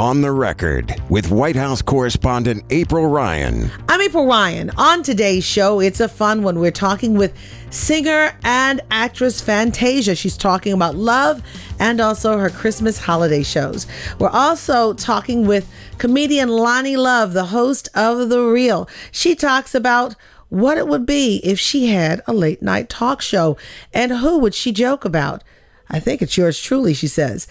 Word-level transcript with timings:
On 0.00 0.22
the 0.22 0.32
Record 0.32 0.94
with 1.10 1.30
White 1.30 1.56
House 1.56 1.82
correspondent 1.82 2.64
April 2.70 3.06
Ryan. 3.06 3.70
I'm 3.86 4.00
April 4.00 4.26
Ryan. 4.26 4.70
On 4.78 5.02
today's 5.02 5.44
show, 5.44 5.78
it's 5.78 6.00
a 6.00 6.08
fun 6.08 6.42
one. 6.42 6.58
We're 6.58 6.70
talking 6.70 7.18
with 7.18 7.36
singer 7.68 8.34
and 8.42 8.80
actress 8.90 9.42
Fantasia. 9.42 10.14
She's 10.14 10.38
talking 10.38 10.72
about 10.72 10.94
love 10.94 11.42
and 11.78 12.00
also 12.00 12.38
her 12.38 12.48
Christmas 12.48 12.96
holiday 12.96 13.42
shows. 13.42 13.86
We're 14.18 14.30
also 14.30 14.94
talking 14.94 15.46
with 15.46 15.70
comedian 15.98 16.48
Loni 16.48 16.96
Love, 16.96 17.34
the 17.34 17.44
host 17.44 17.90
of 17.94 18.30
The 18.30 18.40
Real. 18.40 18.88
She 19.12 19.34
talks 19.34 19.74
about 19.74 20.16
what 20.48 20.78
it 20.78 20.88
would 20.88 21.04
be 21.04 21.42
if 21.44 21.60
she 21.60 21.88
had 21.88 22.22
a 22.26 22.32
late 22.32 22.62
night 22.62 22.88
talk 22.88 23.20
show 23.20 23.58
and 23.92 24.12
who 24.12 24.38
would 24.38 24.54
she 24.54 24.72
joke 24.72 25.04
about. 25.04 25.44
I 25.90 26.00
think 26.00 26.22
it's 26.22 26.38
yours 26.38 26.58
truly, 26.58 26.94
she 26.94 27.08
says. 27.08 27.46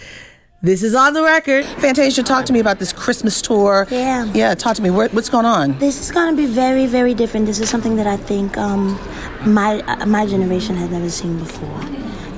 This 0.62 0.84
is 0.84 0.94
on 0.94 1.14
the 1.14 1.24
record. 1.24 1.64
Fantasia, 1.64 2.22
talk 2.22 2.46
to 2.48 2.52
me 2.52 2.60
about 2.60 2.80
this 2.80 2.92
Christmas 2.92 3.42
tour. 3.42 3.88
Yeah. 3.90 4.30
Yeah, 4.34 4.56
talk 4.56 4.76
to 4.76 4.82
me. 4.82 4.90
What, 4.90 5.14
what's 5.14 5.30
going 5.30 5.46
on? 5.46 5.80
This 5.80 6.02
is 6.02 6.12
going 6.12 6.36
to 6.36 6.36
be 6.36 6.48
very, 6.48 6.86
very 6.86 7.14
different. 7.14 7.46
This 7.46 7.62
is 7.62 7.70
something 7.70 7.96
that 7.96 8.08
I 8.08 8.18
think 8.18 8.58
um, 8.58 9.00
my 9.46 9.80
uh, 9.84 10.06
my 10.06 10.26
generation 10.26 10.76
has 10.76 10.90
never 10.90 11.10
seen 11.10 11.40
before. 11.40 11.80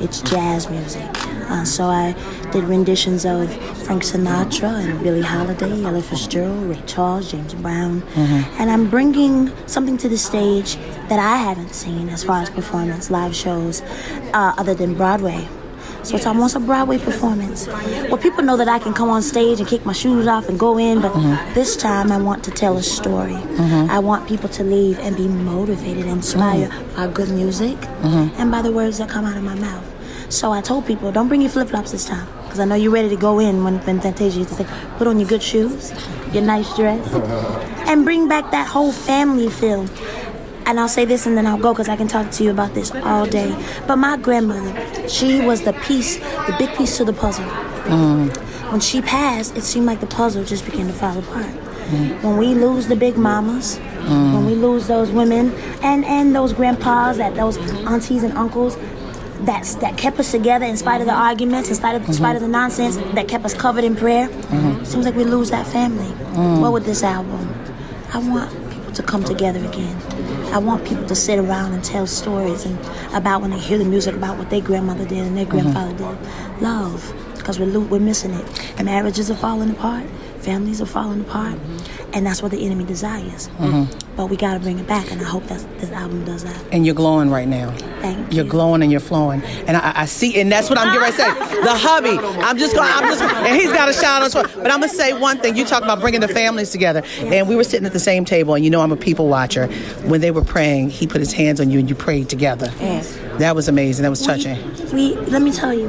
It's 0.02 0.22
jazz 0.22 0.70
music. 0.70 1.10
Uh, 1.50 1.66
so 1.66 1.86
I 1.86 2.14
did 2.52 2.64
renditions 2.66 3.26
of 3.26 3.52
Frank 3.86 4.04
Sinatra 4.04 4.70
and 4.70 5.02
Billie 5.02 5.24
Holiday, 5.24 5.84
Ella 5.84 6.04
Fitzgerald, 6.04 6.70
Ray 6.70 6.82
Charles, 6.86 7.32
James 7.32 7.56
Brown, 7.56 8.04
and 8.16 8.70
I'm 8.70 8.88
bringing 8.90 9.52
something 9.68 9.98
to 9.98 10.08
the 10.08 10.18
stage 10.18 10.76
that 11.10 11.20
I 11.20 11.38
haven't 11.38 11.74
seen 11.74 12.08
as 12.10 12.24
far 12.24 12.42
as 12.42 12.50
performance, 12.52 13.10
live 13.10 13.36
shows, 13.36 13.82
uh, 14.34 14.54
other 14.58 14.76
than 14.76 14.94
Broadway. 14.94 15.48
So 16.04 16.16
it's 16.16 16.26
almost 16.26 16.56
a 16.56 16.60
Broadway 16.60 16.98
performance. 16.98 17.68
Well, 17.68 18.18
people 18.18 18.44
know 18.44 18.58
that 18.58 18.68
I 18.68 18.80
can 18.80 18.94
come 18.94 19.10
on 19.10 19.22
stage 19.22 19.60
and 19.60 19.68
kick 19.68 19.86
my 19.86 19.94
shoes 19.94 20.26
off 20.28 20.50
and 20.50 20.58
go 20.60 20.78
in, 20.80 21.02
but 21.02 21.12
mm-hmm. 21.12 21.54
this 21.54 21.76
time 21.76 22.12
I 22.12 22.18
want 22.18 22.44
to 22.46 22.52
tell 22.52 22.78
a 22.78 22.84
story. 22.84 23.34
Mm-hmm. 23.34 23.92
I 23.92 24.00
want 24.00 24.28
people 24.28 24.50
to 24.50 24.64
leave 24.64 24.98
and 25.00 25.16
be 25.16 25.28
motivated, 25.28 26.06
and 26.06 26.18
inspired 26.18 26.72
mm-hmm. 26.72 26.96
by 26.96 27.08
good 27.08 27.30
music 27.30 27.78
and 28.04 28.52
by 28.52 28.62
the 28.62 28.72
words 28.72 28.98
that 28.98 29.10
come 29.10 29.26
out 29.26 29.38
of 29.38 29.44
my 29.44 29.56
mouth. 29.56 29.86
So 30.30 30.52
I 30.52 30.62
told 30.62 30.88
people, 30.88 31.12
don't 31.12 31.28
bring 31.28 31.42
your 31.42 31.50
flip 31.50 31.70
flops 31.70 31.92
this 31.92 32.06
time, 32.06 32.28
because 32.44 32.60
I 32.60 32.66
know 32.66 32.76
you're 32.76 32.92
ready 32.92 33.10
to 33.10 33.18
go 33.18 33.40
in 33.40 33.64
when, 33.64 33.80
when 33.80 34.00
Fantasia 34.00 34.38
used 34.38 34.50
to 34.50 34.56
say, 34.56 34.68
put 34.98 35.08
on 35.08 35.20
your 35.20 35.28
good 35.28 35.44
shoes, 35.44 35.92
your 36.32 36.44
nice 36.44 36.74
dress, 36.76 37.06
and 37.88 38.06
bring 38.06 38.28
back 38.30 38.50
that 38.52 38.66
whole 38.68 38.92
family 38.92 39.50
feel. 39.50 39.86
And 40.66 40.80
I'll 40.80 40.88
say 40.88 41.06
this 41.06 41.26
and 41.26 41.38
then 41.38 41.46
I'll 41.46 41.58
go 41.58 41.74
because 41.74 41.90
I 41.90 41.96
can 41.96 42.08
talk 42.08 42.32
to 42.32 42.44
you 42.44 42.52
about 42.52 42.74
this 42.74 42.92
all 42.92 43.26
day. 43.26 43.56
But 43.88 43.98
my 43.98 44.18
grandmother, 44.18 45.10
she 45.10 45.42
was 45.42 45.64
the 45.64 45.74
piece, 45.74 46.18
the 46.18 46.56
big 46.58 46.76
piece 46.78 46.98
to 46.98 47.06
the 47.06 47.14
puzzle. 47.14 47.46
Mm. 47.46 48.36
When 48.72 48.80
she 48.80 49.02
passed, 49.02 49.58
it 49.58 49.64
seemed 49.64 49.86
like 49.86 50.00
the 50.00 50.08
puzzle 50.08 50.46
just 50.46 50.64
began 50.66 50.88
to 50.88 50.94
fall 50.94 51.18
apart. 51.18 51.50
When 52.24 52.38
we 52.38 52.54
lose 52.54 52.88
the 52.88 52.96
big 52.96 53.18
mamas, 53.18 53.78
mm. 53.78 54.34
when 54.34 54.46
we 54.46 54.56
lose 54.56 54.88
those 54.88 55.12
women 55.12 55.52
and, 55.84 56.06
and 56.06 56.34
those 56.34 56.54
grandpas, 56.54 57.18
that 57.18 57.36
those 57.36 57.58
aunties 57.86 58.24
and 58.24 58.38
uncles, 58.38 58.78
that's, 59.42 59.76
that 59.76 59.98
kept 59.98 60.18
us 60.20 60.32
together 60.32 60.66
in 60.66 60.78
spite 60.78 61.02
of 61.02 61.08
the 61.08 61.14
arguments, 61.14 61.68
in 61.68 61.76
spite 61.76 61.96
of, 61.96 62.08
in 62.08 62.14
spite 62.14 62.38
of 62.38 62.42
the 62.42 62.46
mm-hmm. 62.46 62.54
nonsense, 62.54 62.96
that 63.14 63.28
kept 63.28 63.44
us 63.44 63.54
covered 63.54 63.84
in 63.84 63.98
prayer. 63.98 64.30
Mm-hmm. 64.30 64.86
Seems 64.86 65.04
like 65.04 65.16
we 65.16 65.26
lose 65.26 65.50
that 65.52 65.68
family. 65.68 66.12
Mm. 66.36 66.62
What 66.62 66.72
would 66.72 66.84
this 66.84 67.04
album? 67.04 67.54
I 68.14 68.20
want 68.20 68.61
people 68.92 69.04
to 69.04 69.12
come 69.12 69.24
together 69.24 69.60
again. 69.66 69.96
I 70.54 70.58
want 70.58 70.86
people 70.86 71.06
to 71.06 71.16
sit 71.16 71.40
around 71.40 71.74
and 71.74 71.84
tell 71.84 72.08
stories 72.08 72.66
and 72.66 72.78
about 73.14 73.42
when 73.42 73.52
they 73.52 73.60
hear 73.60 73.78
the 73.78 73.86
music 73.86 74.16
about 74.16 74.38
what 74.38 74.50
their 74.50 74.62
grandmother 74.62 75.06
did 75.06 75.20
and 75.20 75.38
their 75.38 75.46
mm-hmm. 75.46 75.72
grandfather 75.72 76.16
did. 76.16 76.62
Love, 76.62 77.14
because 77.36 77.60
we're, 77.60 77.80
we're 77.80 78.00
missing 78.00 78.32
it. 78.32 78.84
Marriages 78.84 79.30
are 79.32 79.36
falling 79.36 79.72
apart. 79.72 80.06
Families 80.40 80.82
are 80.82 80.88
falling 80.88 81.22
apart, 81.22 81.54
mm-hmm. 81.54 82.12
and 82.14 82.26
that's 82.26 82.42
what 82.42 82.52
the 82.52 82.66
enemy 82.66 82.84
desires. 82.84 83.48
Mm-hmm. 83.60 84.11
But 84.22 84.30
we 84.30 84.38
got 84.38 84.54
to 84.54 84.60
bring 84.60 84.78
it 84.78 84.86
back, 84.86 85.12
and 85.12 85.20
I 85.20 85.24
hope 85.24 85.48
that 85.48 85.66
this 85.80 85.90
album 85.90 86.24
does 86.26 86.44
that. 86.44 86.64
And 86.72 86.86
you're 86.86 86.94
glowing 86.94 87.32
right 87.32 87.48
now. 87.48 87.72
Thank 88.02 88.32
You're 88.32 88.46
you. 88.46 88.52
glowing 88.52 88.84
and 88.84 88.92
you're 88.92 89.00
flowing, 89.02 89.42
and 89.66 89.76
I, 89.76 90.02
I 90.02 90.06
see, 90.06 90.40
and 90.40 90.52
that's 90.52 90.70
what 90.70 90.78
I'm 90.78 90.94
getting 90.94 91.02
ready 91.02 91.16
to 91.16 91.22
say. 91.24 91.62
The 91.64 91.74
hubby, 91.74 92.20
I'm 92.20 92.56
just 92.60 92.76
going, 92.76 92.88
I'm 92.88 93.06
just, 93.06 93.24
and 93.24 93.60
he's 93.60 93.72
got 93.72 93.90
a 93.90 93.94
shout 93.94 94.22
out. 94.22 94.32
But 94.54 94.70
I'm 94.70 94.80
gonna 94.80 94.90
say 94.90 95.14
one 95.20 95.40
thing. 95.40 95.58
You 95.58 95.66
talk 95.66 95.82
about 95.82 96.02
bringing 96.02 96.22
the 96.22 96.28
families 96.28 96.70
together, 96.70 97.02
and 97.18 97.50
we 97.50 97.56
were 97.56 97.64
sitting 97.64 97.88
at 97.88 97.94
the 97.94 98.00
same 98.00 98.24
table, 98.24 98.54
and 98.54 98.64
you 98.64 98.70
know 98.70 98.82
I'm 98.82 98.92
a 98.92 98.96
people 98.96 99.28
watcher. 99.28 99.66
When 100.06 100.22
they 100.22 100.30
were 100.30 100.44
praying, 100.44 100.92
he 100.92 101.08
put 101.08 101.20
his 101.20 101.34
hands 101.34 101.60
on 101.60 101.72
you, 101.72 101.80
and 101.80 101.90
you 101.90 101.96
prayed 101.96 102.30
together. 102.30 102.72
Yes. 102.80 103.18
That 103.40 103.56
was 103.56 103.68
amazing. 103.68 104.04
That 104.04 104.12
was 104.12 104.22
touching. 104.22 104.56
We 104.94 105.16
let 105.16 105.42
me 105.42 105.52
tell 105.52 105.74
you, 105.74 105.88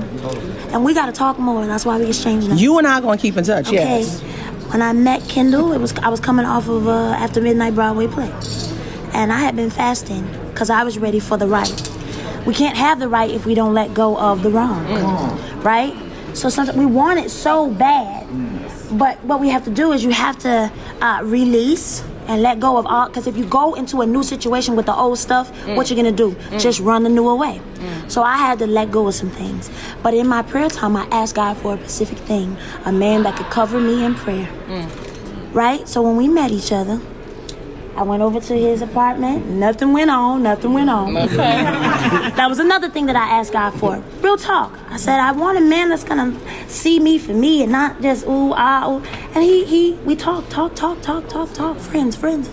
and 0.72 0.86
we 0.86 0.94
got 0.94 1.04
to 1.04 1.12
talk 1.12 1.38
more. 1.38 1.60
And 1.60 1.70
that's 1.70 1.84
why 1.84 1.98
we 1.98 2.04
numbers. 2.04 2.62
You 2.62 2.78
and 2.78 2.86
I 2.86 2.96
are 2.96 3.02
gonna 3.02 3.18
keep 3.18 3.36
in 3.36 3.44
touch. 3.44 3.66
Okay. 3.66 3.76
Yes. 3.76 4.22
When 4.72 4.80
I 4.80 4.94
met 4.94 5.28
Kendall, 5.28 5.74
it 5.74 5.80
was 5.80 5.92
I 5.98 6.08
was 6.08 6.18
coming 6.18 6.46
off 6.46 6.66
of 6.66 6.88
uh, 6.88 7.14
after 7.18 7.42
midnight 7.42 7.74
Broadway 7.74 8.06
play, 8.06 8.32
and 9.12 9.30
I 9.30 9.36
had 9.36 9.54
been 9.54 9.68
fasting 9.68 10.26
because 10.50 10.70
I 10.70 10.82
was 10.82 10.96
ready 10.96 11.20
for 11.20 11.36
the 11.36 11.46
right. 11.46 11.90
We 12.46 12.54
can't 12.54 12.76
have 12.78 12.98
the 12.98 13.06
right 13.06 13.30
if 13.30 13.44
we 13.44 13.54
don't 13.54 13.74
let 13.74 13.92
go 13.92 14.16
of 14.16 14.42
the 14.42 14.48
wrong, 14.48 14.82
right? 15.62 15.94
So 16.32 16.48
sometimes 16.48 16.78
we 16.78 16.86
want 16.86 17.20
it 17.20 17.30
so 17.30 17.68
bad, 17.70 18.26
but 18.98 19.22
what 19.24 19.40
we 19.40 19.50
have 19.50 19.62
to 19.64 19.70
do 19.70 19.92
is 19.92 20.02
you 20.02 20.10
have 20.10 20.38
to 20.38 20.72
uh, 21.02 21.20
release 21.22 22.02
and 22.32 22.40
let 22.40 22.58
go 22.58 22.78
of 22.78 22.86
all. 22.86 23.08
Because 23.08 23.26
if 23.26 23.36
you 23.36 23.44
go 23.44 23.74
into 23.74 24.00
a 24.00 24.06
new 24.06 24.22
situation 24.22 24.74
with 24.74 24.86
the 24.86 24.94
old 24.94 25.18
stuff, 25.18 25.52
mm. 25.52 25.76
what 25.76 25.90
you 25.90 25.96
gonna 25.96 26.10
do? 26.10 26.30
Mm. 26.32 26.60
Just 26.60 26.80
run 26.80 27.02
the 27.02 27.10
new 27.10 27.28
away. 27.28 27.60
Mm. 27.74 28.10
So 28.10 28.22
I 28.22 28.38
had 28.38 28.58
to 28.60 28.66
let 28.66 28.90
go 28.90 29.06
of 29.06 29.14
some 29.14 29.28
things. 29.30 29.70
But 30.02 30.14
in 30.14 30.26
my 30.26 30.42
prayer 30.42 30.70
time, 30.70 30.96
I 30.96 31.06
asked 31.10 31.34
God 31.34 31.58
for 31.58 31.74
a 31.74 31.78
specific 31.78 32.18
thing 32.18 32.56
a 32.86 32.92
man 32.92 33.22
that 33.24 33.36
could 33.36 33.50
cover 33.50 33.78
me 33.78 34.02
in 34.02 34.14
prayer. 34.14 34.48
Right? 35.52 35.86
So 35.86 36.00
when 36.00 36.16
we 36.16 36.28
met 36.28 36.50
each 36.50 36.72
other, 36.72 36.98
I 37.94 38.02
went 38.04 38.22
over 38.22 38.40
to 38.40 38.54
his 38.54 38.80
apartment. 38.80 39.46
Nothing 39.46 39.92
went 39.92 40.10
on. 40.10 40.42
Nothing 40.42 40.72
went 40.72 40.88
on. 40.88 41.12
that 41.14 42.46
was 42.48 42.58
another 42.58 42.88
thing 42.88 43.06
that 43.06 43.16
I 43.16 43.28
asked 43.38 43.52
God 43.52 43.70
for. 43.72 44.02
Real 44.20 44.36
talk. 44.36 44.78
I 44.88 44.96
said 44.96 45.20
I 45.20 45.32
want 45.32 45.58
a 45.58 45.60
man 45.60 45.90
that's 45.90 46.04
gonna 46.04 46.38
see 46.68 46.98
me 46.98 47.18
for 47.18 47.34
me 47.34 47.62
and 47.62 47.70
not 47.70 48.00
just 48.00 48.24
ooh 48.26 48.52
ah 48.54 48.90
ooh. 48.90 49.02
And 49.34 49.44
he 49.44 49.64
he 49.64 49.92
we 50.04 50.16
talk 50.16 50.48
talk 50.48 50.74
talk 50.74 51.02
talk 51.02 51.28
talk 51.28 51.52
talk 51.52 51.78
friends 51.78 52.16
friends. 52.16 52.50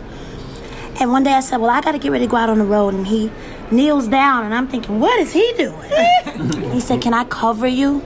And 1.00 1.12
one 1.12 1.24
day 1.24 1.34
I 1.34 1.40
said, 1.40 1.58
well 1.58 1.70
I 1.70 1.80
got 1.80 1.94
to 1.94 2.00
get 2.00 2.12
ready 2.12 2.26
to 2.26 2.32
go 2.32 2.36
out 2.36 2.50
on 2.50 2.60
the 2.60 2.66
road. 2.66 2.94
And 2.94 3.08
he 3.08 3.32
kneels 3.72 4.08
down 4.10 4.44
and 4.44 4.54
I'm 4.54 4.68
thinking, 4.68 5.00
what 5.00 5.18
is 5.20 5.32
he 5.32 5.54
doing? 5.54 6.72
he 6.74 6.82
said, 6.82 7.02
can 7.02 7.14
I 7.14 7.24
cover 7.24 7.68
you? 7.68 8.04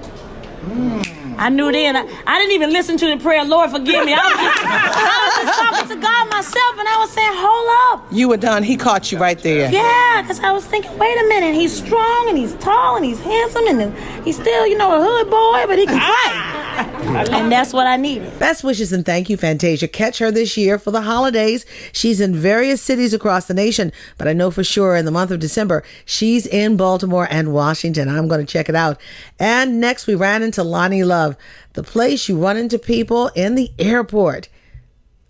I 1.38 1.50
knew 1.50 1.72
then. 1.72 1.96
I, 1.96 2.02
I 2.26 2.40
didn't 2.40 2.54
even 2.54 2.72
listen 2.72 2.98
to 2.98 3.08
the 3.08 3.18
prayer, 3.18 3.44
Lord, 3.46 3.72
forgive 3.72 4.06
me. 4.06 4.14
I 4.14 4.24
was, 4.24 4.34
just, 4.34 4.64
I 4.66 5.20
was 5.24 5.46
just 5.46 5.60
talking 5.60 5.96
to 5.96 6.02
God 6.02 6.30
myself, 6.30 6.80
and 6.80 6.88
I 6.88 6.98
was 7.00 7.12
saying, 7.12 7.32
hold 7.34 8.00
up. 8.00 8.12
You 8.12 8.30
were 8.30 8.38
done. 8.38 8.64
He 8.64 8.78
caught 8.78 9.12
you 9.12 9.18
right 9.18 9.40
there. 9.40 9.72
Yeah, 9.72 10.22
because 10.22 10.40
I 10.40 10.52
was 10.52 10.66
thinking, 10.66 10.98
wait 10.98 11.18
a 11.18 11.28
minute. 11.28 11.56
He's 11.56 11.76
strong, 11.76 12.30
and 12.30 12.38
he's 12.38 12.54
tall, 12.56 12.96
and 12.96 13.06
he's 13.06 13.20
handsome, 13.20 13.68
and 13.68 13.98
he's 14.24 14.36
still, 14.36 14.68
you 14.68 14.78
know, 14.78 14.96
a 14.96 15.04
hood 15.04 15.30
boy, 15.30 15.66
but 15.68 15.78
he 15.78 15.86
can 15.86 16.00
ah! 16.00 16.54
fight. 16.54 16.63
and 17.34 17.52
that's 17.52 17.74
what 17.74 17.86
I 17.86 17.98
needed. 17.98 18.38
Best 18.40 18.64
wishes 18.64 18.92
and 18.92 19.06
thank 19.06 19.30
you, 19.30 19.38
Fantasia. 19.38 19.88
Catch 19.88 20.20
her 20.20 20.32
this 20.32 20.58
year 20.58 20.80
for 20.80 20.92
the 20.92 21.02
holidays. 21.02 21.66
She's 21.92 22.20
in 22.20 22.36
various 22.36 22.82
cities 22.82 23.14
across 23.14 23.46
the 23.46 23.54
nation, 23.54 23.92
but 24.18 24.28
I 24.28 24.34
know 24.34 24.50
for 24.50 24.64
sure 24.64 24.96
in 24.96 25.06
the 25.06 25.12
month 25.12 25.32
of 25.32 25.40
December, 25.40 25.84
she's 26.06 26.48
in 26.48 26.76
Baltimore 26.76 27.28
and 27.30 27.54
Washington. 27.54 28.10
I'm 28.10 28.28
going 28.28 28.46
to 28.46 28.52
check 28.52 28.70
it 28.70 28.76
out. 28.76 29.00
And 29.38 29.80
next, 29.80 30.08
we 30.08 30.16
ran 30.16 30.42
into 30.42 30.62
Loni 30.62 31.06
Love, 31.06 31.38
the 31.74 31.84
place 31.84 32.28
you 32.28 32.38
run 32.38 32.58
into 32.58 32.80
people 32.80 33.28
in 33.36 33.56
the 33.56 33.72
airport. 33.78 34.50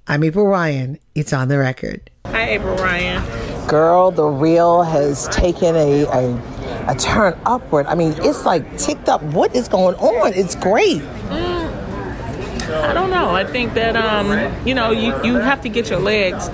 I'm 0.08 0.24
April 0.24 0.48
Ryan. 0.48 1.00
It's 1.16 1.34
on 1.34 1.48
the 1.48 1.58
record. 1.58 2.10
Hi, 2.26 2.50
April 2.52 2.76
Ryan. 2.78 3.68
Girl, 3.68 4.12
the 4.12 4.26
real 4.26 4.84
has 4.84 5.28
taken 5.30 5.76
a, 5.76 6.04
a 6.04 6.63
a 6.88 6.96
turn 6.96 7.38
upward. 7.46 7.86
I 7.88 7.96
mean, 7.96 8.14
it's 8.20 8.46
like 8.46 8.78
ticked 8.78 9.10
up. 9.10 9.22
What 9.24 9.56
is 9.56 9.68
going 9.68 9.96
on? 9.96 10.34
It's 10.34 10.56
great. 10.56 11.02
I 11.02 12.94
don't 12.94 13.10
know. 13.12 13.30
I 13.30 13.44
think 13.44 13.74
that 13.76 13.96
um, 13.96 14.68
you 14.68 14.74
know 14.74 14.92
you, 14.92 15.14
you 15.24 15.36
have 15.36 15.62
to 15.62 15.70
get 15.70 15.90
your 15.90 16.00
legs 16.00 16.50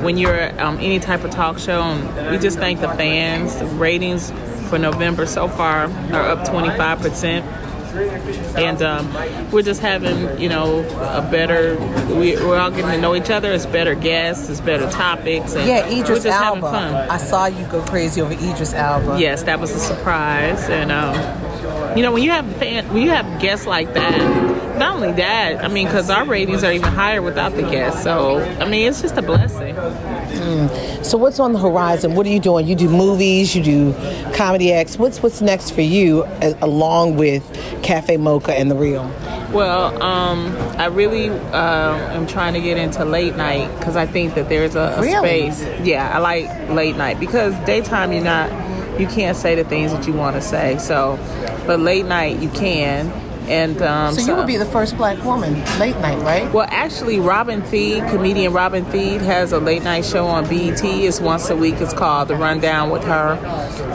when 0.00 0.16
you're 0.16 0.58
um, 0.60 0.78
any 0.78 0.98
type 0.98 1.24
of 1.24 1.30
talk 1.30 1.58
show. 1.58 1.82
And 1.82 2.30
we 2.30 2.38
just 2.38 2.58
thank 2.58 2.80
the 2.80 2.88
fans. 2.88 3.56
The 3.56 3.66
ratings 3.66 4.30
for 4.68 4.78
November 4.78 5.26
so 5.26 5.48
far 5.48 5.86
are 6.12 6.28
up 6.30 6.48
25 6.48 6.98
percent. 7.00 7.61
And 7.94 8.82
um, 8.82 9.50
we're 9.50 9.62
just 9.62 9.80
having, 9.80 10.40
you 10.40 10.48
know, 10.48 10.80
a 10.98 11.22
better. 11.30 11.76
We, 12.14 12.36
we're 12.36 12.58
all 12.58 12.70
getting 12.70 12.90
to 12.90 12.98
know 12.98 13.14
each 13.14 13.30
other. 13.30 13.52
It's 13.52 13.66
better 13.66 13.94
guests. 13.94 14.48
It's 14.48 14.60
better 14.60 14.90
topics. 14.90 15.54
And 15.54 15.66
Yeah, 15.68 15.86
we're 15.88 16.02
Idris 16.02 16.24
Elba. 16.24 16.60
fun. 16.60 16.94
I 16.94 17.16
saw 17.18 17.46
you 17.46 17.66
go 17.66 17.82
crazy 17.82 18.20
over 18.20 18.32
Idris 18.32 18.72
Elba. 18.74 19.18
Yes, 19.20 19.42
that 19.44 19.60
was 19.60 19.70
a 19.70 19.78
surprise, 19.78 20.68
and 20.68 20.90
um, 20.92 21.96
you 21.96 22.02
know 22.02 22.12
when 22.12 22.22
you 22.22 22.30
have 22.30 22.46
fan, 22.56 22.88
when 22.92 23.02
you 23.02 23.10
have 23.10 23.40
guests 23.40 23.66
like 23.66 23.92
that, 23.94 24.18
not 24.78 24.94
only 24.96 25.12
that, 25.12 25.62
I 25.64 25.68
mean, 25.68 25.86
because 25.86 26.10
our 26.10 26.24
ratings 26.26 26.64
are 26.64 26.72
even 26.72 26.90
higher 26.92 27.22
without 27.22 27.52
the 27.54 27.62
guests. 27.62 28.02
So, 28.02 28.38
I 28.40 28.68
mean, 28.68 28.88
it's 28.88 29.02
just 29.02 29.16
a 29.16 29.22
blessing. 29.22 29.76
So 31.02 31.18
what's 31.18 31.38
on 31.40 31.52
the 31.52 31.58
horizon? 31.58 32.14
What 32.14 32.26
are 32.26 32.30
you 32.30 32.40
doing? 32.40 32.66
You 32.66 32.74
do 32.74 32.88
movies, 32.88 33.54
you 33.54 33.62
do 33.62 33.92
comedy 34.34 34.72
acts. 34.72 34.98
What's 34.98 35.22
what's 35.22 35.40
next 35.40 35.70
for 35.72 35.80
you 35.82 36.24
along 36.60 37.16
with 37.16 37.42
Cafe 37.82 38.16
Mocha 38.16 38.52
and 38.54 38.70
The 38.70 38.74
Real? 38.74 39.04
Well, 39.52 40.02
um, 40.02 40.56
I 40.78 40.86
really 40.86 41.28
uh, 41.28 41.94
am 42.14 42.26
trying 42.26 42.54
to 42.54 42.60
get 42.60 42.78
into 42.78 43.04
late 43.04 43.36
night 43.36 43.68
because 43.78 43.96
I 43.96 44.06
think 44.06 44.34
that 44.34 44.48
there's 44.48 44.74
a, 44.76 44.94
a 44.96 45.00
Really? 45.02 45.50
space. 45.50 45.86
Yeah, 45.86 46.10
I 46.14 46.18
like 46.18 46.46
late 46.70 46.96
night 46.96 47.20
because 47.20 47.54
daytime 47.66 48.12
you're 48.12 48.24
not, 48.24 48.50
you 48.98 49.06
can't 49.06 49.36
say 49.36 49.54
the 49.54 49.64
things 49.64 49.92
that 49.92 50.06
you 50.06 50.14
want 50.14 50.36
to 50.36 50.42
say. 50.42 50.78
So, 50.78 51.18
but 51.66 51.80
late 51.80 52.06
night 52.06 52.38
you 52.40 52.48
can. 52.48 53.10
And 53.48 53.80
um, 53.82 54.14
So 54.14 54.32
you 54.32 54.36
would 54.36 54.46
be 54.46 54.56
the 54.56 54.66
first 54.66 54.96
black 54.96 55.22
woman 55.24 55.54
late 55.78 55.96
night, 55.98 56.18
right? 56.22 56.52
Well, 56.52 56.66
actually, 56.70 57.20
Robin 57.20 57.62
Thede, 57.62 58.08
comedian 58.08 58.52
Robin 58.52 58.84
Thede, 58.86 59.20
has 59.22 59.52
a 59.52 59.58
late 59.58 59.82
night 59.82 60.04
show 60.04 60.26
on 60.26 60.48
BET. 60.48 60.82
It's 60.84 61.20
once 61.20 61.50
a 61.50 61.56
week. 61.56 61.74
It's 61.80 61.92
called 61.92 62.28
The 62.28 62.36
Rundown 62.36 62.90
with 62.90 63.04
her. 63.04 63.38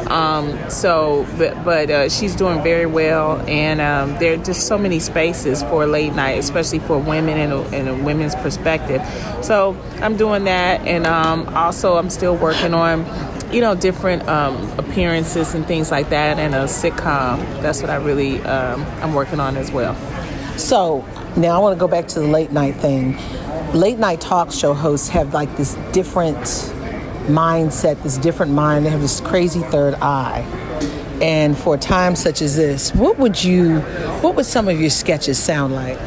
Um, 0.09 0.69
so, 0.69 1.25
but, 1.37 1.63
but 1.63 1.89
uh, 1.89 2.09
she's 2.09 2.35
doing 2.35 2.61
very 2.63 2.85
well, 2.85 3.41
and 3.47 3.81
um, 3.81 4.17
there 4.19 4.33
are 4.33 4.43
just 4.43 4.67
so 4.67 4.77
many 4.77 4.99
spaces 4.99 5.63
for 5.63 5.85
late 5.85 6.13
night, 6.13 6.37
especially 6.39 6.79
for 6.79 6.97
women 6.97 7.37
and 7.37 7.53
a, 7.53 7.61
and 7.75 7.89
a 7.89 8.03
women's 8.03 8.35
perspective. 8.35 9.01
So 9.41 9.77
I'm 10.01 10.17
doing 10.17 10.45
that, 10.45 10.81
and 10.81 11.05
um, 11.05 11.47
also 11.55 11.97
I'm 11.97 12.09
still 12.09 12.35
working 12.35 12.73
on. 12.73 13.05
You 13.51 13.61
know, 13.61 13.75
different 13.75 14.27
um, 14.27 14.55
appearances 14.77 15.53
and 15.55 15.65
things 15.65 15.89
like 15.89 16.09
that, 16.09 16.37
and 16.37 16.53
a 16.53 16.63
sitcom. 16.65 17.39
That's 17.61 17.81
what 17.81 17.89
I 17.89 17.95
really 17.95 18.41
um, 18.41 18.83
I'm 19.01 19.13
working 19.13 19.39
on 19.39 19.55
as 19.57 19.71
well. 19.71 19.95
So 20.57 21.05
now 21.37 21.55
I 21.55 21.59
want 21.59 21.75
to 21.75 21.79
go 21.79 21.87
back 21.87 22.07
to 22.09 22.19
the 22.19 22.27
late 22.27 22.51
night 22.51 22.75
thing. 22.75 23.17
Late 23.73 23.99
night 23.99 24.19
talk 24.21 24.51
show 24.51 24.73
hosts 24.73 25.07
have 25.09 25.33
like 25.33 25.55
this 25.55 25.75
different 25.93 26.37
mindset, 27.27 28.01
this 28.03 28.17
different 28.17 28.51
mind. 28.51 28.85
They 28.85 28.89
have 28.89 29.01
this 29.01 29.21
crazy 29.21 29.61
third 29.61 29.95
eye. 29.95 30.41
And 31.21 31.57
for 31.57 31.75
a 31.75 31.77
time 31.77 32.15
such 32.15 32.41
as 32.41 32.55
this, 32.55 32.93
what 32.93 33.17
would 33.17 33.43
you, 33.43 33.79
what 34.21 34.35
would 34.35 34.45
some 34.45 34.67
of 34.67 34.79
your 34.79 34.89
sketches 34.89 35.37
sound 35.41 35.73
like? 35.73 35.97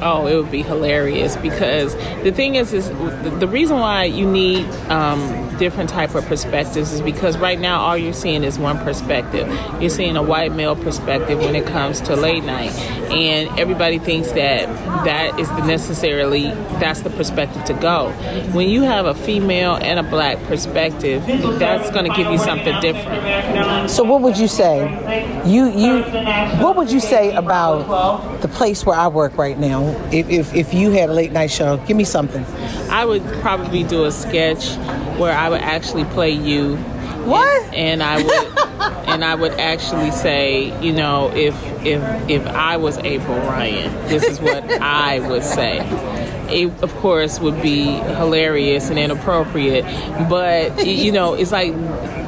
Oh, 0.00 0.26
it 0.26 0.34
would 0.36 0.50
be 0.50 0.62
hilarious 0.62 1.36
because 1.36 1.94
the 2.22 2.32
thing 2.32 2.54
is, 2.56 2.72
is 2.72 2.88
the- 2.88 3.36
the 3.40 3.46
reason 3.48 3.78
why 3.78 4.04
you 4.04 4.28
need 4.28 4.66
um, 4.88 5.51
different 5.58 5.90
type 5.90 6.14
of 6.14 6.24
perspectives 6.26 6.92
is 6.92 7.00
because 7.00 7.36
right 7.38 7.58
now 7.58 7.80
all 7.80 7.96
you're 7.96 8.12
seeing 8.12 8.44
is 8.44 8.58
one 8.58 8.78
perspective. 8.78 9.48
You're 9.80 9.90
seeing 9.90 10.16
a 10.16 10.22
white 10.22 10.52
male 10.52 10.76
perspective 10.76 11.38
when 11.38 11.54
it 11.54 11.66
comes 11.66 12.00
to 12.02 12.16
late 12.16 12.44
night, 12.44 12.72
and 13.10 13.58
everybody 13.58 13.98
thinks 13.98 14.32
that 14.32 14.66
that 15.04 15.38
is 15.38 15.48
the 15.48 15.64
necessarily 15.66 16.50
that's 16.80 17.00
the 17.02 17.10
perspective 17.10 17.64
to 17.64 17.74
go. 17.74 18.10
When 18.52 18.68
you 18.68 18.82
have 18.82 19.06
a 19.06 19.14
female 19.14 19.76
and 19.76 19.98
a 19.98 20.02
black 20.02 20.42
perspective, 20.44 21.24
that's 21.58 21.90
going 21.90 22.10
to 22.10 22.16
give 22.16 22.30
you 22.30 22.38
something 22.38 22.80
different. 22.80 23.90
So 23.90 24.04
what 24.04 24.22
would 24.22 24.38
you 24.38 24.48
say? 24.48 25.42
You 25.46 25.70
you 25.70 26.02
what 26.62 26.76
would 26.76 26.90
you 26.90 27.00
say 27.00 27.34
about 27.34 28.40
the 28.42 28.48
place 28.48 28.84
where 28.84 28.96
I 28.96 29.08
work 29.08 29.36
right 29.36 29.58
now? 29.58 29.88
If 30.12 30.28
if, 30.28 30.54
if 30.54 30.74
you 30.74 30.90
had 30.90 31.10
a 31.10 31.12
late 31.12 31.32
night 31.32 31.50
show, 31.50 31.76
give 31.86 31.96
me 31.96 32.04
something. 32.04 32.44
I 32.90 33.04
would 33.04 33.24
probably 33.40 33.84
do 33.84 34.04
a 34.04 34.12
sketch 34.12 34.76
where 35.18 35.32
I 35.32 35.48
would 35.52 35.60
actually 35.60 36.04
play 36.04 36.30
you. 36.30 36.76
What? 36.76 37.74
And 37.74 38.02
I 38.02 38.22
would 38.22 38.58
and 39.08 39.24
I 39.24 39.34
would 39.34 39.52
actually 39.52 40.10
say, 40.10 40.78
you 40.80 40.92
know, 40.92 41.30
if 41.34 41.54
if 41.84 42.30
if 42.30 42.46
I 42.46 42.78
was 42.78 42.98
April 42.98 43.36
Ryan, 43.36 43.92
this 44.08 44.24
is 44.24 44.40
what 44.40 44.64
I 44.82 45.20
would 45.28 45.44
say. 45.44 45.78
It 46.48 46.70
of 46.82 46.94
course 46.96 47.40
would 47.40 47.60
be 47.62 47.84
hilarious 47.84 48.90
and 48.90 48.98
inappropriate, 48.98 49.84
but 50.28 50.86
you 50.86 51.12
know, 51.12 51.34
it's 51.34 51.52
like 51.52 51.72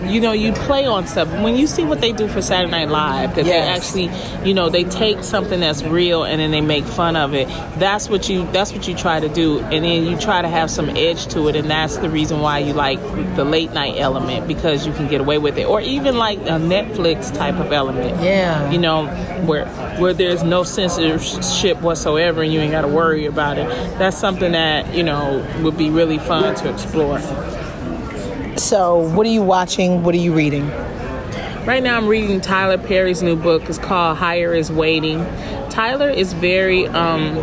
you 0.05 0.21
know, 0.21 0.33
you 0.33 0.53
play 0.53 0.85
on 0.85 1.07
stuff. 1.07 1.29
When 1.43 1.57
you 1.57 1.67
see 1.67 1.83
what 1.83 2.03
they 2.03 2.13
do 2.13 2.29
for 2.29 2.43
Saturday 2.43 2.71
Night 2.71 2.91
Live, 2.91 3.37
that 3.37 3.47
Yes. 3.47 3.91
they 3.95 4.05
actually, 4.05 4.47
you 4.47 4.53
know, 4.53 4.69
they 4.69 4.85
take 4.85 5.25
something 5.25 5.61
that's 5.61 5.83
real 5.83 6.25
and 6.25 6.39
then 6.43 6.51
they 6.51 6.61
make 6.61 6.85
fun 6.85 7.17
of 7.17 7.33
it. 7.33 7.49
That's 7.79 8.11
what 8.11 8.29
you 8.29 8.47
that's 8.53 8.71
what 8.73 8.87
you 8.87 8.95
try 8.95 9.19
to 9.21 9.31
do, 9.31 9.61
and 9.61 9.83
then 9.83 10.05
you 10.05 10.19
try 10.19 10.43
to 10.43 10.49
have 10.49 10.71
some 10.71 10.91
edge 10.91 11.27
to 11.29 11.49
it, 11.49 11.57
and 11.57 11.71
that's 11.71 11.97
the 11.97 12.11
reason 12.11 12.41
why 12.41 12.59
you 12.59 12.75
like 12.75 13.01
the 13.37 13.45
late 13.45 13.73
night 13.73 13.95
element 13.97 14.47
because 14.47 14.87
you 14.87 14.93
can 14.93 15.09
get 15.09 15.23
away 15.23 15.39
with 15.39 15.57
it, 15.57 15.65
or 15.67 15.81
even 15.81 16.19
like 16.19 16.39
a 16.41 16.61
Netflix 16.61 17.35
type 17.35 17.55
of 17.57 17.73
element. 17.73 18.23
Yeah. 18.23 18.71
you 18.71 18.79
know, 18.79 19.07
where 19.47 19.65
where 19.99 20.13
there's 20.13 20.43
no 20.43 20.65
censorship 20.65 21.81
whatsoever, 21.81 22.43
and 22.43 22.53
you 22.53 22.61
ain't 22.61 22.73
got 22.73 22.83
to 22.83 22.89
worry 22.89 23.25
about 23.25 23.57
it. 23.57 23.69
That's 23.99 24.04
something 24.11 24.53
that 24.53 24.95
you 24.95 25.03
know 25.03 25.47
would 25.63 25.77
be 25.77 25.91
really 25.91 26.19
fun 26.19 26.55
to 26.57 26.73
explore. 26.73 27.21
So 28.59 28.99
what 28.99 29.27
are 29.27 29.31
you 29.31 29.43
watching? 29.43 30.03
What 30.03 30.15
are 30.15 30.19
you 30.19 30.33
reading? 30.33 30.69
Right 31.67 31.83
now, 31.83 31.97
I'm 31.97 32.09
reading 32.09 32.43
Tyler 32.43 32.77
Perry's 32.77 33.23
new 33.23 33.37
book. 33.37 33.69
It's 33.69 33.79
called 33.79 34.19
Higher 34.19 34.53
is 34.53 34.71
Waiting. 34.71 35.25
Tyler 35.71 36.11
is 36.11 36.35
very 36.35 36.87
um, 36.89 37.39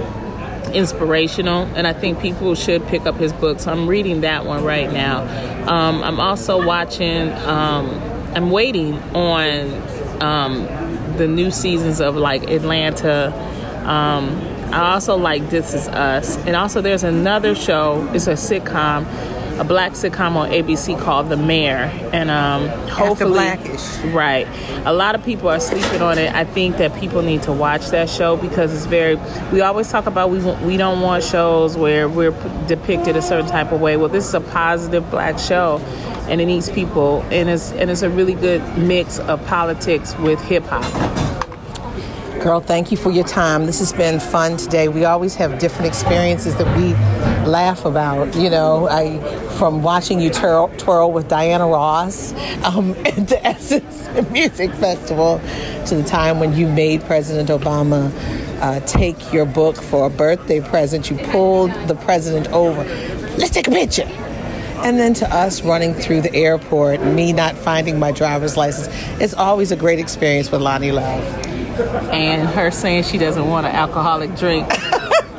inspirational, 0.73 1.63
and 1.75 1.87
I 1.87 1.93
think 1.93 2.19
people 2.21 2.53
should 2.53 2.85
pick 2.87 3.07
up 3.07 3.15
his 3.15 3.33
book. 3.33 3.59
So 3.59 3.71
I'm 3.71 3.87
reading 3.87 4.21
that 4.21 4.45
one 4.45 4.63
right 4.63 4.91
now. 4.91 5.21
Um, 5.67 6.03
I'm 6.03 6.19
also 6.19 6.63
watching. 6.63 7.29
Um, 7.31 7.89
I'm 8.35 8.51
waiting 8.51 8.99
on 9.15 10.21
um, 10.21 11.17
the 11.17 11.27
new 11.27 11.49
seasons 11.51 11.99
of 11.99 12.15
like 12.15 12.43
Atlanta. 12.43 13.33
I 14.71 14.93
also 14.93 15.17
like 15.17 15.49
This 15.49 15.73
Is 15.73 15.89
Us, 15.89 16.37
and 16.45 16.55
also 16.55 16.79
there's 16.79 17.03
another 17.03 17.55
show. 17.55 18.07
It's 18.13 18.27
a 18.27 18.33
sitcom, 18.33 19.05
a 19.59 19.65
black 19.65 19.91
sitcom 19.91 20.37
on 20.37 20.49
ABC 20.49 20.97
called 20.97 21.27
The 21.27 21.35
Mayor, 21.35 21.91
and 22.13 22.31
um, 22.31 22.69
hopefully, 22.87 23.33
Blackish. 23.33 23.97
right. 24.13 24.47
A 24.85 24.93
lot 24.93 25.13
of 25.13 25.25
people 25.25 25.49
are 25.49 25.59
sleeping 25.59 26.01
on 26.01 26.17
it. 26.17 26.33
I 26.33 26.45
think 26.45 26.77
that 26.77 26.97
people 26.97 27.21
need 27.21 27.43
to 27.43 27.51
watch 27.51 27.89
that 27.89 28.09
show 28.09 28.37
because 28.37 28.73
it's 28.73 28.85
very. 28.85 29.17
We 29.51 29.59
always 29.59 29.91
talk 29.91 30.05
about 30.05 30.29
we 30.29 30.39
we 30.65 30.77
don't 30.77 31.01
want 31.01 31.25
shows 31.25 31.75
where 31.75 32.07
we're 32.07 32.31
depicted 32.67 33.17
a 33.17 33.21
certain 33.21 33.47
type 33.49 33.73
of 33.73 33.81
way. 33.81 33.97
Well, 33.97 34.09
this 34.09 34.25
is 34.25 34.33
a 34.33 34.39
positive 34.41 35.11
black 35.11 35.37
show, 35.37 35.79
and 36.29 36.39
it 36.39 36.45
needs 36.45 36.69
people, 36.69 37.23
and 37.23 37.49
it's 37.49 37.73
and 37.73 37.91
it's 37.91 38.03
a 38.03 38.09
really 38.09 38.35
good 38.35 38.61
mix 38.77 39.19
of 39.19 39.45
politics 39.47 40.17
with 40.17 40.39
hip 40.41 40.63
hop. 40.63 41.40
Girl, 42.41 42.59
thank 42.59 42.89
you 42.89 42.97
for 42.97 43.11
your 43.11 43.23
time. 43.23 43.67
This 43.67 43.77
has 43.77 43.93
been 43.93 44.19
fun 44.19 44.57
today. 44.57 44.87
We 44.87 45.05
always 45.05 45.35
have 45.35 45.59
different 45.59 45.85
experiences 45.85 46.55
that 46.55 46.75
we 46.75 46.93
laugh 47.47 47.85
about. 47.85 48.35
You 48.35 48.49
know, 48.49 48.87
I 48.89 49.19
from 49.59 49.83
watching 49.83 50.19
you 50.19 50.31
twirl, 50.31 50.69
twirl 50.77 51.11
with 51.11 51.27
Diana 51.27 51.67
Ross 51.67 52.33
um, 52.63 52.93
at 53.05 53.27
the 53.27 53.39
Essence 53.45 54.09
Music 54.31 54.73
Festival 54.73 55.39
to 55.85 55.95
the 55.95 56.03
time 56.03 56.39
when 56.39 56.53
you 56.53 56.67
made 56.67 57.03
President 57.03 57.49
Obama 57.49 58.11
uh, 58.59 58.79
take 58.87 59.31
your 59.31 59.45
book 59.45 59.75
for 59.75 60.07
a 60.07 60.09
birthday 60.09 60.61
present. 60.61 61.11
You 61.11 61.17
pulled 61.17 61.71
the 61.87 61.95
president 61.95 62.47
over. 62.47 62.83
Let's 63.37 63.51
take 63.51 63.67
a 63.67 63.71
picture. 63.71 64.09
And 64.83 64.97
then 64.97 65.13
to 65.13 65.31
us 65.31 65.61
running 65.61 65.93
through 65.93 66.21
the 66.21 66.33
airport, 66.33 67.03
me 67.03 67.33
not 67.33 67.55
finding 67.55 67.99
my 67.99 68.11
driver's 68.11 68.57
license. 68.57 68.87
It's 69.21 69.35
always 69.35 69.71
a 69.71 69.75
great 69.75 69.99
experience 69.99 70.51
with 70.51 70.61
Loni 70.61 70.91
Love. 70.91 71.60
And 72.11 72.47
her 72.49 72.71
saying 72.71 73.03
she 73.03 73.17
doesn't 73.17 73.47
want 73.47 73.65
an 73.65 73.73
alcoholic 73.75 74.35
drink. 74.35 74.67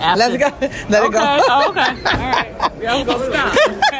After. 0.02 0.18
Let 0.18 0.32
it 0.32 0.38
go. 0.38 0.48
Let 0.88 1.04
it 1.04 1.12
go. 1.12 1.18
Okay. 1.20 1.54
All 1.56 1.72
right. 1.72 2.56
I'm 2.88 3.06
gonna 3.06 3.24
stop. 3.32 3.91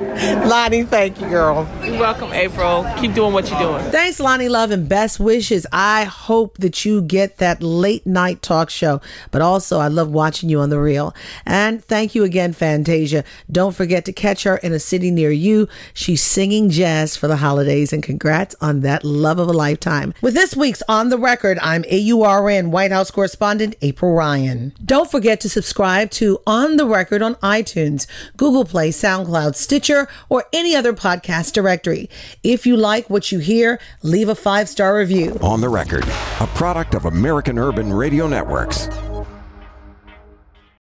Okay. 0.00 0.36
Loni, 0.48 0.86
thank 0.86 1.20
you, 1.20 1.28
girl. 1.28 1.68
You're 1.82 1.98
welcome, 1.98 2.32
April. 2.32 2.86
Keep 2.98 3.14
doing 3.14 3.32
what 3.32 3.50
you're 3.50 3.58
doing. 3.58 3.84
Thanks, 3.90 4.18
Loni 4.18 4.48
Love, 4.48 4.70
and 4.70 4.88
best 4.88 5.18
wishes. 5.18 5.66
I 5.72 6.04
hope 6.04 6.56
that 6.58 6.84
you 6.84 7.02
get 7.02 7.38
that 7.38 7.62
late 7.62 8.06
night 8.06 8.40
talk 8.40 8.70
show, 8.70 9.00
but 9.32 9.42
also 9.42 9.80
I 9.80 9.88
love 9.88 10.10
watching 10.10 10.48
you 10.48 10.60
on 10.60 10.70
the 10.70 10.78
Real. 10.78 11.14
And 11.44 11.84
thank 11.84 12.14
you 12.14 12.22
again, 12.22 12.52
Fantasia. 12.52 13.24
Don't 13.50 13.74
forget 13.74 14.04
to 14.04 14.12
catch 14.12 14.44
her 14.44 14.58
in 14.58 14.72
a 14.72 14.78
city 14.78 15.10
near 15.10 15.32
you. 15.32 15.66
She's 15.94 16.22
singing 16.22 16.70
jazz 16.70 17.16
for 17.16 17.26
the 17.26 17.38
holidays, 17.38 17.92
and 17.92 18.00
congrats 18.00 18.54
on 18.60 18.80
that 18.82 19.02
love 19.04 19.40
of 19.40 19.48
a 19.48 19.52
lifetime. 19.52 20.14
With 20.20 20.34
this 20.34 20.54
week's 20.54 20.82
On 20.88 21.08
the 21.08 21.18
Record, 21.18 21.58
I'm 21.60 21.82
AURN 21.84 22.70
White 22.70 22.92
House 22.92 23.10
correspondent 23.10 23.74
April 23.82 24.14
Ryan. 24.14 24.74
Don't 24.84 25.10
forget 25.10 25.40
to 25.40 25.48
subscribe 25.48 26.10
to 26.12 26.38
On 26.46 26.76
the 26.76 26.86
Record 26.86 27.20
on 27.20 27.34
iTunes, 27.36 28.06
Google 28.36 28.64
Play, 28.64 28.90
SoundCloud, 28.90 29.56
Stitcher, 29.88 30.08
or 30.28 30.44
any 30.52 30.76
other 30.76 30.92
podcast 30.92 31.52
directory. 31.52 32.10
If 32.42 32.66
you 32.66 32.76
like 32.76 33.08
what 33.08 33.32
you 33.32 33.38
hear, 33.38 33.80
leave 34.02 34.28
a 34.28 34.34
five 34.34 34.68
star 34.68 34.96
review. 34.96 35.38
On 35.40 35.60
the 35.60 35.68
record, 35.68 36.04
a 36.40 36.46
product 36.54 36.94
of 36.94 37.06
American 37.06 37.58
Urban 37.58 37.92
Radio 37.92 38.26
Networks. 38.26 38.88